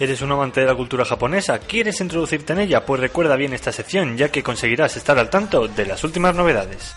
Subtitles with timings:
[0.00, 1.58] ¿Eres un amante de la cultura japonesa?
[1.58, 2.86] ¿Quieres introducirte en ella?
[2.86, 6.94] Pues recuerda bien esta sección, ya que conseguirás estar al tanto de las últimas novedades.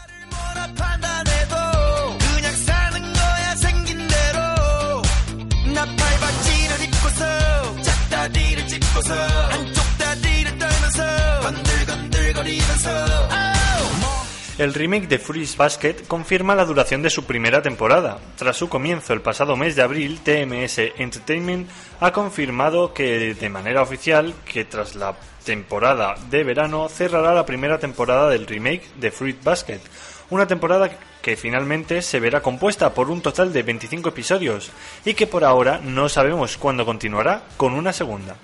[14.60, 18.20] El remake de Freeze Basket confirma la duración de su primera temporada.
[18.38, 21.68] Tras su comienzo el pasado mes de abril, TMS Entertainment
[22.00, 27.80] ha confirmado que de manera oficial que tras la temporada de verano cerrará la primera
[27.80, 29.82] temporada del remake de Fruit Basket,
[30.30, 34.70] una temporada que finalmente se verá compuesta por un total de 25 episodios
[35.04, 38.36] y que por ahora no sabemos cuándo continuará con una segunda.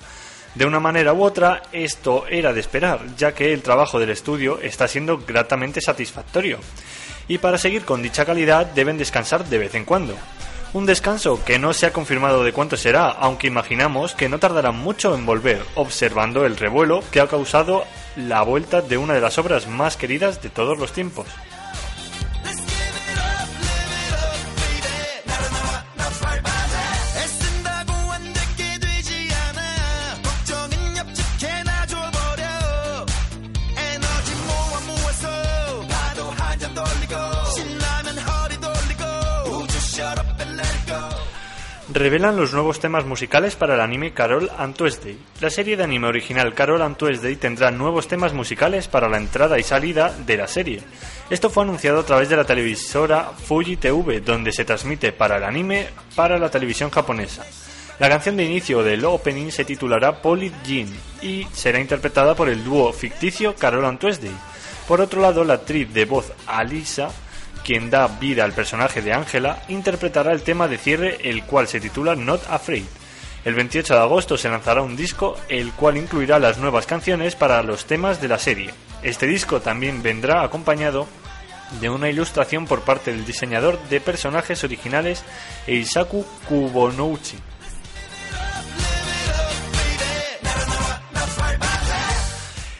[0.59, 4.59] De una manera u otra, esto era de esperar, ya que el trabajo del estudio
[4.61, 6.59] está siendo gratamente satisfactorio.
[7.29, 10.17] Y para seguir con dicha calidad deben descansar de vez en cuando.
[10.73, 14.73] Un descanso que no se ha confirmado de cuánto será, aunque imaginamos que no tardará
[14.73, 17.85] mucho en volver, observando el revuelo que ha causado
[18.17, 21.27] la vuelta de una de las obras más queridas de todos los tiempos.
[41.99, 45.19] Revelan los nuevos temas musicales para el anime Carol and Tuesday.
[45.41, 49.59] La serie de anime original Carol and Tuesday tendrá nuevos temas musicales para la entrada
[49.59, 50.81] y salida de la serie.
[51.29, 55.43] Esto fue anunciado a través de la televisora Fuji TV, donde se transmite para el
[55.43, 57.45] anime para la televisión japonesa.
[57.99, 60.87] La canción de inicio del opening se titulará Polit Jean
[61.21, 64.31] y será interpretada por el dúo ficticio Carol and Tuesday.
[64.87, 67.11] Por otro lado, la actriz de voz Alisa
[67.69, 71.79] quien da vida al personaje de Angela, interpretará el tema de cierre, el cual se
[71.79, 72.85] titula Not Afraid.
[73.45, 77.61] El 28 de agosto se lanzará un disco, el cual incluirá las nuevas canciones para
[77.61, 78.71] los temas de la serie.
[79.03, 81.05] Este disco también vendrá acompañado
[81.79, 85.23] de una ilustración por parte del diseñador de personajes originales
[85.67, 87.37] Eisaku Kubonouchi.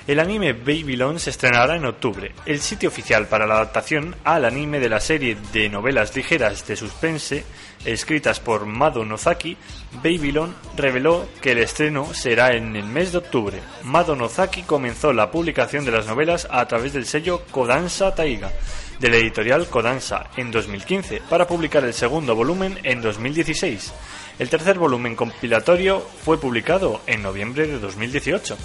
[0.09, 2.31] El anime Babylon se estrenará en octubre.
[2.47, 6.75] El sitio oficial para la adaptación al anime de la serie de novelas ligeras de
[6.75, 7.45] suspense
[7.85, 9.55] escritas por Mado Nozaki,
[10.03, 13.59] Babylon reveló que el estreno será en el mes de octubre.
[13.83, 18.51] Mado Nozaki comenzó la publicación de las novelas a través del sello Kodansha Taiga
[18.99, 23.93] de la editorial Kodansha en 2015 para publicar el segundo volumen en 2016.
[24.39, 28.57] El tercer volumen compilatorio fue publicado en noviembre de 2018.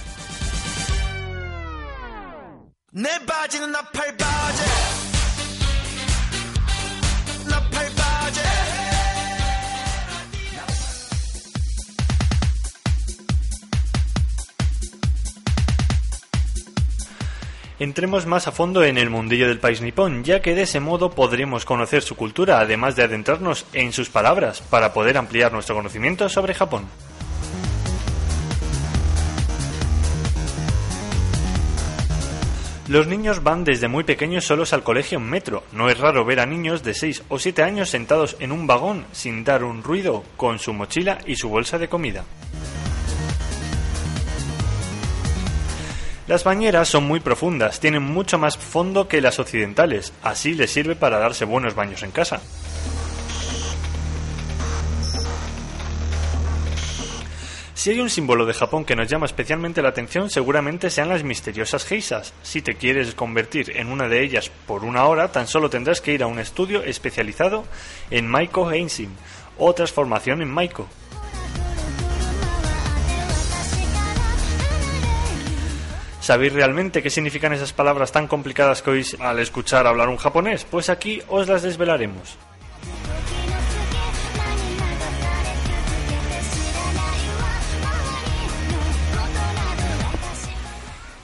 [17.80, 21.10] Entremos más a fondo en el mundillo del país nipón, ya que de ese modo
[21.10, 26.28] podremos conocer su cultura, además de adentrarnos en sus palabras, para poder ampliar nuestro conocimiento
[26.28, 26.84] sobre Japón.
[32.86, 35.64] Los niños van desde muy pequeños solos al colegio en metro.
[35.72, 39.06] No es raro ver a niños de 6 o 7 años sentados en un vagón
[39.12, 42.24] sin dar un ruido con su mochila y su bolsa de comida.
[46.26, 50.94] Las bañeras son muy profundas, tienen mucho más fondo que las occidentales, así les sirve
[50.94, 52.42] para darse buenos baños en casa.
[57.84, 61.22] Si hay un símbolo de Japón que nos llama especialmente la atención, seguramente sean las
[61.22, 62.32] misteriosas geisas.
[62.42, 66.14] Si te quieres convertir en una de ellas por una hora, tan solo tendrás que
[66.14, 67.66] ir a un estudio especializado
[68.10, 69.10] en Maiko Heinsin
[69.58, 70.88] o transformación en Maiko.
[76.22, 80.64] ¿Sabéis realmente qué significan esas palabras tan complicadas que oís al escuchar hablar un japonés?
[80.64, 82.38] Pues aquí os las desvelaremos.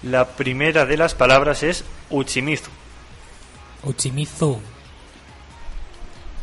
[0.02, 2.70] La primera de las palabras es Uchimizu.
[3.85, 4.58] Uchimizu.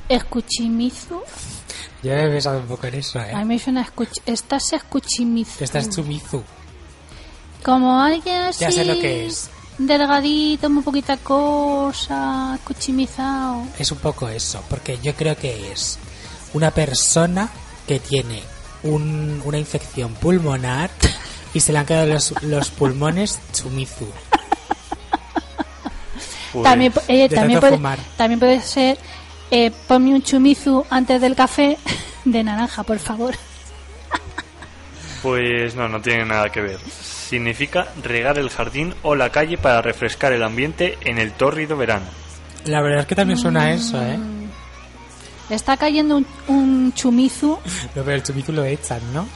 [0.09, 1.21] escuchimizu.
[2.03, 3.31] Yo he pensado un poco en eso, ¿eh?
[3.33, 4.09] A mí me suena escuch...
[4.25, 5.63] Estás escuchimizu.
[5.63, 6.43] Estás chumizu.
[7.63, 8.61] Como alguien así...
[8.61, 9.49] Ya sé lo que es.
[9.77, 13.63] Delgadito, muy poquita cosa, escuchimizado.
[13.77, 15.99] Es un poco eso, porque yo creo que es
[16.53, 17.49] una persona
[17.85, 18.41] que tiene
[18.83, 20.89] un- una infección pulmonar
[21.53, 24.07] y se le han quedado los, los pulmones chumizu.
[26.63, 27.99] También, eh, también, puede, fumar.
[28.15, 28.97] también puede ser...
[29.49, 31.77] Eh, ponme un chumizu antes del café
[32.25, 33.35] de naranja, por favor.
[35.21, 36.79] Pues no, no tiene nada que ver.
[36.79, 42.05] Significa regar el jardín o la calle para refrescar el ambiente en el tórrido verano.
[42.65, 44.17] La verdad es que también suena a eso, ¿eh?
[45.49, 47.57] Le está cayendo un, un chumizu.
[47.95, 49.27] Lo pero el chumizu lo echan, ¿no?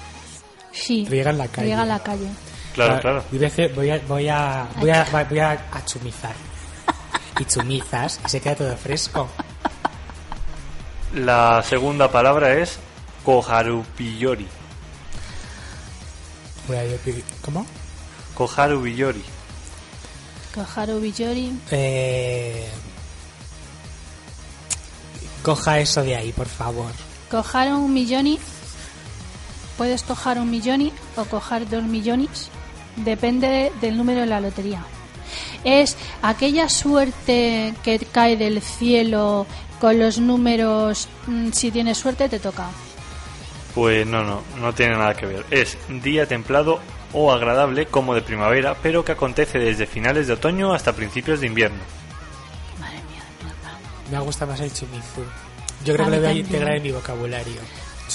[0.72, 1.06] Sí.
[1.10, 1.68] Riega en la calle.
[1.68, 2.28] Riega en la calle.
[2.74, 3.24] Claro, claro.
[3.32, 6.34] y veces voy a, voy a, voy a, voy a, a chumizar.
[7.40, 9.28] Y chumizas y se queda todo fresco.
[11.14, 12.78] La segunda palabra es
[13.26, 14.48] Koharupiyori.
[16.68, 17.66] Voy a decir- ¿Cómo?
[18.36, 19.24] Koharupiyori.
[20.54, 21.58] Koharu Biyori.
[21.72, 22.70] Eh...
[25.44, 26.92] Coja eso de ahí, por favor.
[27.94, 28.38] Milloni.
[29.78, 32.50] Puedes cojar un milloni o cojar dos millones.
[32.98, 34.84] Depende del número de la lotería.
[35.64, 39.46] Es aquella suerte que cae del cielo
[39.80, 41.08] con los números.
[41.28, 42.68] mm, Si tienes suerte, te toca.
[43.74, 45.46] Pues no, no, no tiene nada que ver.
[45.50, 46.80] Es día templado
[47.14, 51.48] o agradable como de primavera, pero que acontece desde finales de otoño hasta principios de
[51.48, 51.80] invierno.
[52.80, 53.80] Madre mía, de mierda.
[54.12, 55.22] Me gusta más el chumizu.
[55.86, 57.62] Yo creo A que lo voy a integrar en mi vocabulario.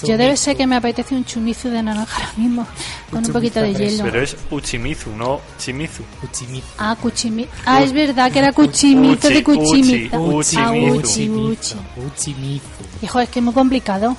[0.03, 2.67] Yo debe ser que me apetece un chumizu de naranja ahora mismo.
[3.11, 4.05] Con un poquito de hielo.
[4.05, 6.03] Pero es Uchimizu, no Chimizu.
[6.23, 6.67] Uchimizu.
[6.79, 7.47] Ah, cuchimi...
[7.65, 10.19] ah, es verdad que era cuchimito de Uchi, cuchimita.
[10.21, 10.99] uchi, Ah, uchimizu.
[10.99, 11.77] uchi, uchi.
[12.07, 12.67] Uchimizu.
[13.03, 14.17] Hijo, es que es muy complicado.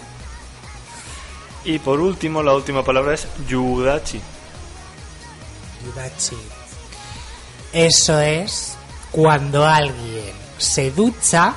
[1.65, 4.19] Y por último, la última palabra es Yudachi.
[5.85, 6.35] Yudachi.
[7.73, 8.73] Eso es
[9.11, 11.53] cuando alguien se ducha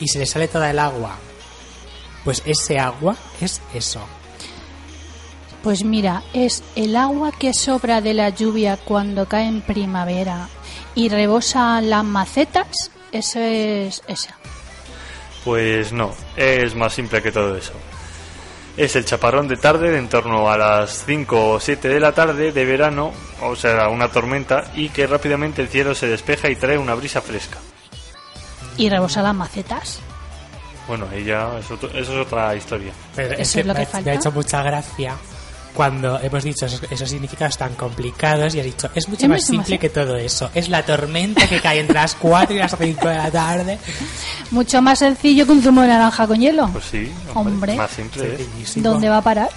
[0.00, 1.18] y se le sale toda el agua.
[2.26, 4.00] Pues ese agua es eso.
[5.62, 10.48] Pues mira, es el agua que sobra de la lluvia cuando cae en primavera
[10.96, 12.90] y rebosa las macetas.
[13.12, 14.36] Eso es esa.
[15.44, 17.74] Pues no, es más simple que todo eso.
[18.76, 22.10] Es el chaparrón de tarde de en torno a las 5 o 7 de la
[22.10, 26.56] tarde de verano, o sea, una tormenta, y que rápidamente el cielo se despeja y
[26.56, 27.58] trae una brisa fresca.
[28.76, 30.00] Y rebosa las macetas.
[30.88, 31.90] Bueno, ella, eso, eso
[32.20, 32.92] es otra historia.
[33.14, 34.04] Pero Eso es que es lo que me, ha- falta.
[34.06, 35.14] me ha hecho mucha gracia
[35.74, 39.44] cuando hemos dicho esos, esos significados tan complicados y has dicho, es mucho Es más
[39.44, 40.48] simple más- que todo eso.
[40.54, 43.78] Es la tormenta que cae entre las 4 y las 5 de la tarde.
[44.52, 46.68] Mucho más sencillo que un zumo de naranja con hielo.
[46.72, 47.74] Pues sí, Hombre.
[47.74, 48.38] más simple.
[48.76, 49.50] ¿Dónde va a parar?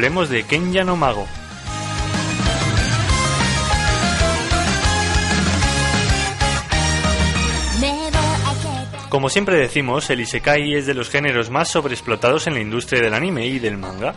[0.00, 1.26] Hablemos de Kenya no Mago.
[9.10, 13.12] Como siempre decimos, el isekai es de los géneros más sobreexplotados en la industria del
[13.12, 14.14] anime y del manga,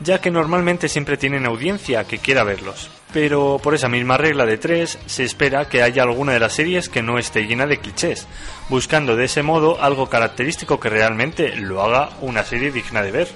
[0.00, 2.88] ya que normalmente siempre tienen audiencia que quiera verlos.
[3.12, 6.88] Pero por esa misma regla de tres, se espera que haya alguna de las series
[6.88, 8.28] que no esté llena de clichés,
[8.68, 13.28] buscando de ese modo algo característico que realmente lo haga una serie digna de ver.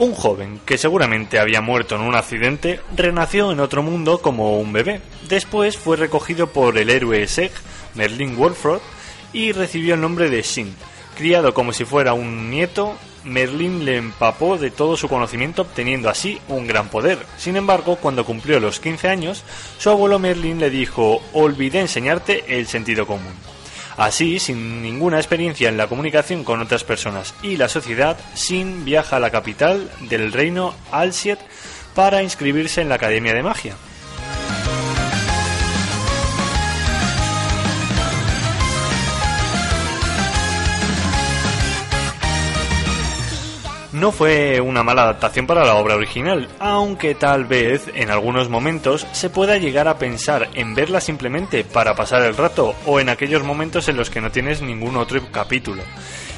[0.00, 4.72] Un joven que seguramente había muerto en un accidente renació en otro mundo como un
[4.72, 5.02] bebé.
[5.28, 7.50] Después fue recogido por el héroe Seg,
[7.96, 8.80] Merlin Wolfrod,
[9.34, 10.74] y recibió el nombre de Shin.
[11.18, 16.40] Criado como si fuera un nieto, Merlin le empapó de todo su conocimiento obteniendo así
[16.48, 17.18] un gran poder.
[17.36, 19.44] Sin embargo, cuando cumplió los 15 años,
[19.76, 23.34] su abuelo Merlin le dijo, olvidé enseñarte el sentido común.
[24.00, 29.16] Así, sin ninguna experiencia en la comunicación con otras personas y la sociedad, Sin viaja
[29.16, 31.38] a la capital del reino Alsiet
[31.94, 33.76] para inscribirse en la Academia de Magia.
[44.00, 49.06] No fue una mala adaptación para la obra original, aunque tal vez en algunos momentos
[49.12, 53.44] se pueda llegar a pensar en verla simplemente para pasar el rato o en aquellos
[53.44, 55.82] momentos en los que no tienes ningún otro capítulo.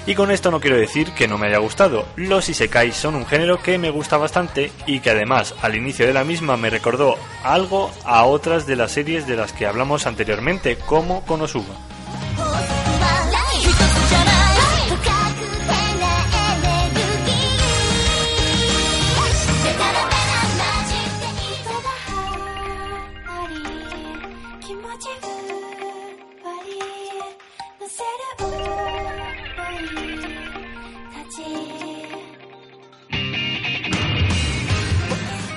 [0.09, 2.05] Y con esto no quiero decir que no me haya gustado.
[2.17, 6.15] Los isekai son un género que me gusta bastante y que además al inicio de
[6.15, 10.79] la misma me recordó algo a otras de las series de las que hablamos anteriormente,
[10.79, 11.92] como Konosuba.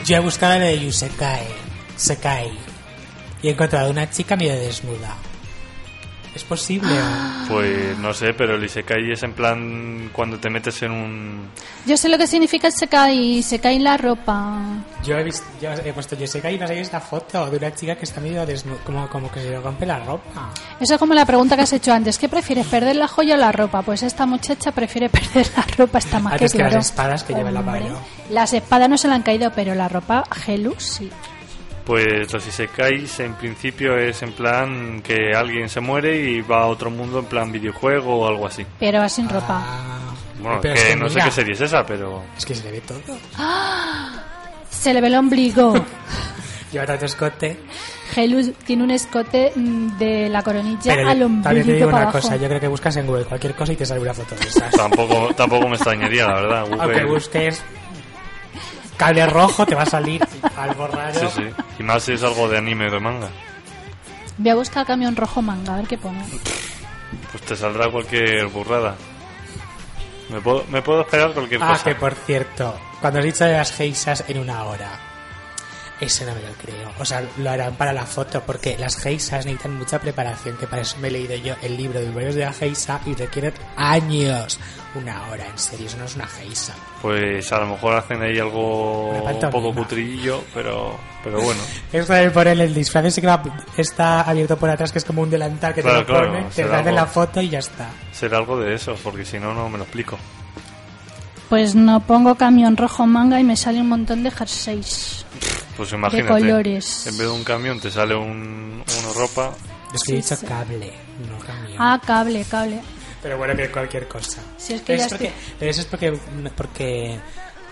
[0.05, 1.47] Yo he buscado lo de Yusekai,
[1.97, 2.51] Sekai,
[3.41, 5.17] y he encontrado una chica medio desnuda.
[6.35, 6.91] ¿Es posible?
[6.91, 11.49] o- Pues no sé, pero el isekai es en plan cuando te metes en un...
[11.85, 14.59] Yo sé lo que significa se cae la ropa.
[15.03, 17.95] Yo he, visto, yo he puesto Yusekai y me ha esta foto de una chica
[17.95, 20.49] que está medio desnuda, como, como que se le rompe la ropa.
[20.79, 22.17] Eso es como la pregunta que has hecho antes.
[22.17, 23.81] ¿Qué prefieres, perder la joya o la ropa?
[23.83, 26.81] Pues esta muchacha prefiere perder la ropa, está más Antes que las claro.
[26.81, 27.99] espadas que lleva en la mano.
[28.29, 31.09] Las espadas no se le han caído, pero la ropa, Gelu, sí.
[31.85, 36.65] Pues los isekais en principio es en plan que alguien se muere y va a
[36.65, 38.65] otro mundo en plan videojuego o algo así.
[38.79, 39.61] Pero va sin ropa.
[39.63, 39.99] Ah,
[40.41, 42.23] Bueno, pero que, es que no sé qué serie es esa, pero...
[42.35, 42.99] Es que se le ve todo.
[44.69, 45.73] Se le ve el ombligo.
[46.71, 47.57] Lleva tanto escote.
[48.13, 51.97] Gelu tiene un escote mm, de la coronilla Pero al también te ombligo digo para
[52.03, 52.19] una abajo.
[52.21, 54.47] cosa, yo creo que buscas en Google cualquier cosa y te sale una foto de
[54.47, 54.71] esas.
[54.71, 56.59] Tampoco, tampoco me extrañaría, la verdad.
[56.61, 57.63] Aunque Google- busques
[58.97, 60.25] cable rojo, te va a salir
[60.57, 61.19] algo raro.
[61.19, 61.43] Sí, sí.
[61.79, 63.29] Y más si es algo de anime o de manga.
[64.37, 66.23] Voy a buscar camión rojo manga, a ver qué pone.
[67.31, 68.95] Pues te saldrá cualquier burrada.
[70.29, 71.83] Me puedo, me puedo esperar cualquier Ah, cosa.
[71.83, 74.89] que por cierto, cuando has dicho de las geisas en una hora,
[76.01, 76.91] eso no me lo creo.
[76.99, 80.81] O sea, lo harán para la foto, porque las geisas necesitan mucha preparación, que para
[80.81, 84.59] eso me he leído yo el libro de Memorias de la Geisa y requieren años.
[84.95, 86.73] Una hora, en serio, eso no es una geisa.
[87.01, 91.59] Pues a lo mejor hacen ahí algo un poco cutrillo, pero, pero bueno.
[91.91, 93.43] Esto de poner el disfraz ese que va-
[93.75, 96.43] está abierto por atrás, que es como un delantal que Claro, te lo claro, pone,
[96.55, 96.91] te hacen algo.
[96.91, 97.89] la foto y ya está.
[98.13, 100.17] Será algo de eso, porque si no, no me lo explico.
[101.49, 105.25] Pues no pongo camión rojo manga y me sale un montón de jerseys.
[105.77, 106.27] Pues imagínate.
[106.27, 107.07] colores.
[107.07, 109.53] En vez de un camión te sale un, una ropa.
[109.93, 110.45] Es que he dicho sí.
[110.45, 110.93] cable,
[111.29, 111.77] no camión.
[111.77, 112.81] Ah, cable, cable.
[113.21, 114.41] Pero bueno, que cualquier cosa.
[114.57, 116.19] Si es que Pero ya es porque, pero eso es porque,
[116.55, 117.19] porque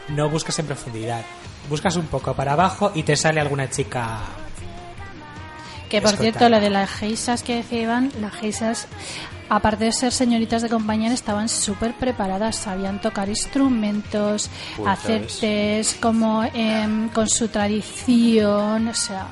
[0.09, 1.23] no buscas en profundidad.
[1.69, 4.19] Buscas un poco para abajo y te sale alguna chica.
[5.93, 8.87] Que por cierto, lo de las geisas que decía Iván, las geisas,
[9.47, 12.55] aparte de ser señoritas de compañía, estaban súper preparadas.
[12.55, 14.49] Sabían tocar instrumentos,
[14.83, 18.87] ya hacer test como em, con su tradición.
[18.87, 19.27] O sea,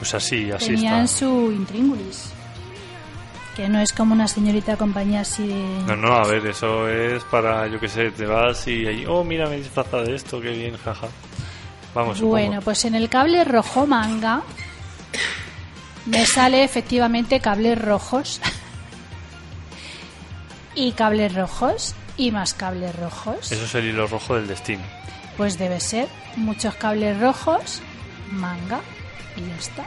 [0.00, 1.18] Pues así, así tenían está.
[1.20, 2.30] su intríngulis.
[3.56, 5.82] Que no es como una señorita de compañía así de.
[5.86, 9.24] No, no, a ver, eso es para, yo qué sé, te vas y ahí, oh,
[9.24, 11.08] mira, me disfraza de esto, qué bien, jaja.
[11.96, 12.32] Vamos, supongo.
[12.36, 14.42] Bueno, pues en el cable rojo manga
[16.04, 18.40] me sale efectivamente cables rojos
[20.74, 23.50] y cables rojos y más cables rojos.
[23.50, 24.82] Eso es el hilo rojo del destino.
[25.38, 27.80] Pues debe ser muchos cables rojos,
[28.30, 28.80] manga
[29.36, 29.84] y ya está.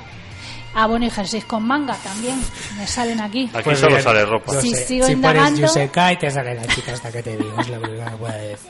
[0.75, 2.39] Ah, bueno, y jerseys con manga también
[2.77, 3.49] me salen aquí.
[3.53, 4.53] Aquí Pues solo bien, sale ropa.
[4.53, 7.53] yo Si sigo si pones indagando- Yusekai te sale la chica hasta que te digo,
[7.59, 8.69] es lo único que puedo decir.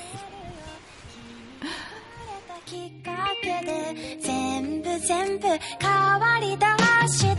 [5.80, 6.76] 変わりだ
[7.08, 7.39] して